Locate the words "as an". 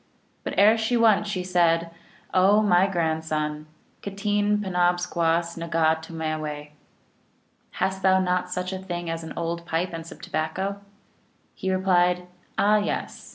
9.11-9.33